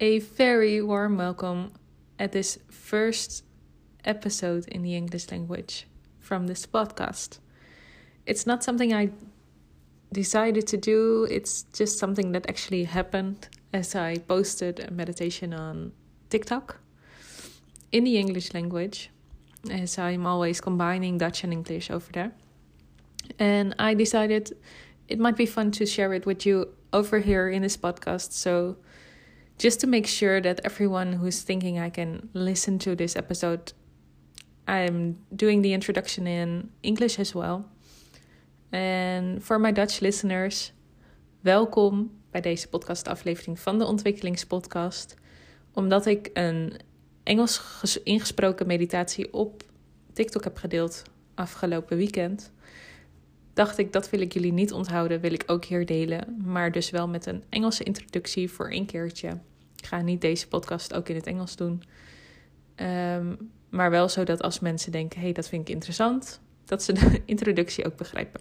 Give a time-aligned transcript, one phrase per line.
[0.00, 1.72] a very warm welcome
[2.20, 3.42] at this first
[4.04, 5.86] episode in the English language
[6.20, 7.38] from this podcast.
[8.24, 9.10] It's not something I
[10.12, 15.92] decided to do, it's just something that actually happened as I posted a meditation on
[16.30, 16.78] TikTok
[17.90, 19.10] in the English language,
[19.68, 22.32] as I'm always combining Dutch and English over there.
[23.40, 24.56] And I decided
[25.08, 28.32] it might be fun to share it with you over here in this podcast.
[28.32, 28.76] So,
[29.58, 33.72] just to make sure that everyone who's thinking I can listen to this episode,
[34.66, 37.64] I'm doing the introduction in English as well.
[38.70, 40.72] En voor mijn Dutch listeners,
[41.40, 45.14] welkom bij deze podcastaflevering van de Ontwikkelingspodcast.
[45.72, 46.80] Omdat ik een
[47.22, 49.62] Engels ingesproken meditatie op
[50.12, 51.02] TikTok heb gedeeld
[51.34, 52.52] afgelopen weekend,
[53.58, 56.90] dacht ik dat wil ik jullie niet onthouden, wil ik ook hier delen, maar dus
[56.90, 59.28] wel met een Engelse introductie voor een keertje.
[59.76, 61.82] Ik ga niet deze podcast ook in het Engels doen,
[62.76, 67.22] um, maar wel zodat als mensen denken, hey, dat vind ik interessant, dat ze de
[67.34, 68.40] introductie ook begrijpen.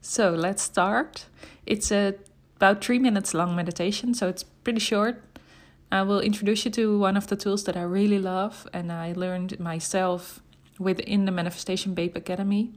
[0.00, 1.28] So let's start.
[1.64, 2.12] It's a
[2.54, 5.16] about three minutes long meditation, so it's pretty short.
[5.94, 9.18] I will introduce you to one of the tools that I really love and I
[9.18, 10.40] learned myself
[10.76, 12.70] within the Manifestation Babe Academy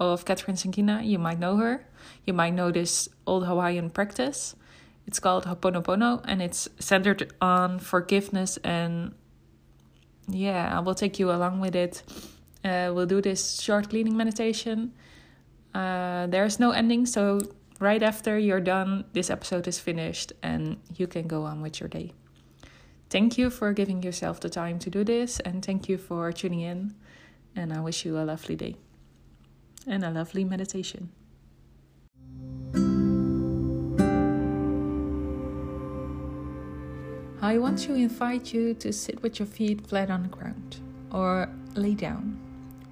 [0.00, 1.06] of Kathrin Zenkina.
[1.06, 1.86] You might know her.
[2.26, 4.54] You might know this old Hawaiian practice.
[5.06, 9.14] It's called Ho'oponopono and it's centered on forgiveness and
[10.28, 12.02] yeah, I will take you along with it.
[12.64, 14.92] Uh, we'll do this short cleaning meditation.
[15.74, 17.40] Uh, there's no ending, so
[17.78, 21.88] right after you're done, this episode is finished and you can go on with your
[21.88, 22.12] day.
[23.10, 26.60] Thank you for giving yourself the time to do this, and thank you for tuning
[26.60, 26.94] in.
[27.54, 28.76] And I wish you a lovely day
[29.86, 31.10] and a lovely meditation.
[37.42, 40.80] I want to invite you to sit with your feet flat on the ground
[41.12, 42.38] or lay down,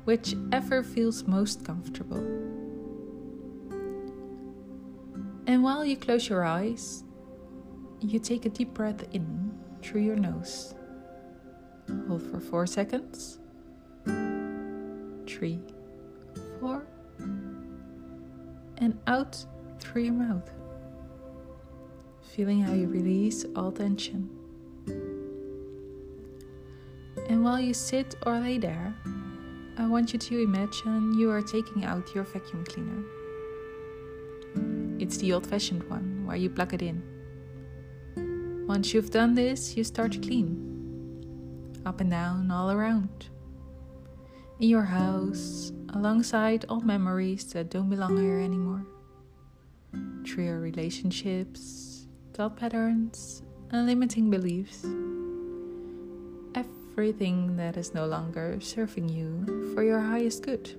[0.04, 2.22] whichever feels most comfortable.
[5.46, 7.02] And while you close your eyes,
[8.00, 9.52] you take a deep breath in
[9.82, 10.74] through your nose.
[12.06, 13.38] Hold for four seconds.
[15.26, 15.60] Three,
[16.62, 16.86] four.
[18.78, 19.44] And out
[19.80, 20.48] through your mouth.
[22.34, 24.30] Feeling how you release all tension.
[27.28, 28.94] And while you sit or lay there,
[29.76, 33.02] I want you to imagine you are taking out your vacuum cleaner.
[35.00, 37.02] It's the old fashioned one where you plug it in.
[38.68, 40.68] Once you've done this, you start to clean.
[41.84, 43.31] Up and down, all around.
[44.62, 48.86] In your house, alongside all memories that don't belong here anymore.
[50.24, 53.42] Through your relationships, thought patterns,
[53.72, 54.86] and limiting beliefs.
[56.54, 60.78] Everything that is no longer serving you for your highest good.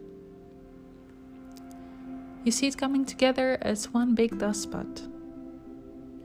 [2.45, 5.01] You see it coming together as one big dust spot.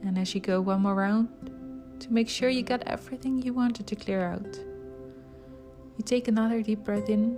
[0.05, 1.27] And as you go one more round,
[1.99, 4.57] to make sure you got everything you wanted to clear out,
[5.97, 7.37] you take another deep breath in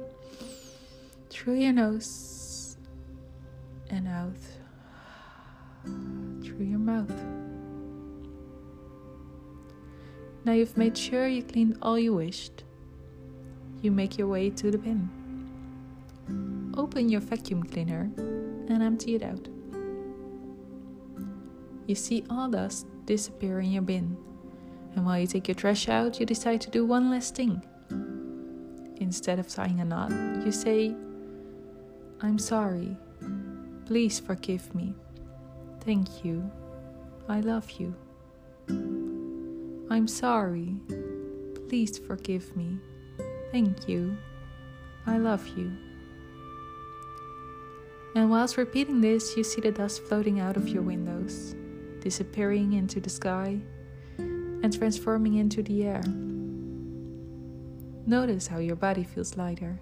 [1.31, 2.75] through your nose
[3.89, 4.35] and out
[6.43, 7.09] through your mouth.
[10.43, 12.65] Now you've made sure you cleaned all you wished.
[13.81, 15.09] You make your way to the bin.
[16.75, 19.47] Open your vacuum cleaner and empty it out.
[21.87, 24.17] You see all dust disappear in your bin,
[24.95, 27.63] and while you take your trash out, you decide to do one last thing.
[28.97, 30.11] Instead of tying a knot,
[30.45, 30.93] you say,
[32.23, 32.95] I'm sorry.
[33.85, 34.93] Please forgive me.
[35.81, 36.49] Thank you.
[37.27, 37.95] I love you.
[39.89, 40.75] I'm sorry.
[41.67, 42.77] Please forgive me.
[43.51, 44.17] Thank you.
[45.07, 45.71] I love you.
[48.15, 51.55] And whilst repeating this, you see the dust floating out of your windows,
[52.01, 53.59] disappearing into the sky,
[54.17, 56.03] and transforming into the air.
[58.05, 59.79] Notice how your body feels lighter,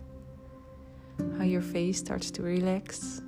[1.37, 3.21] how your face starts to relax,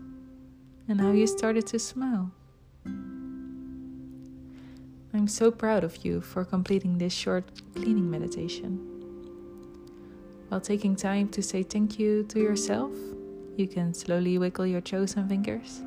[0.87, 2.31] and how you started to smile.
[5.13, 7.45] I'm so proud of you for completing this short
[7.75, 8.79] cleaning meditation.
[10.49, 12.91] While taking time to say thank you to yourself
[13.57, 15.81] you can slowly wiggle your toes and fingers.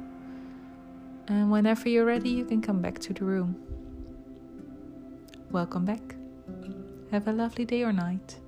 [1.29, 3.57] And whenever you're ready, you can come back to the room.
[5.50, 6.15] Welcome back.
[7.11, 8.39] Have a lovely day or night.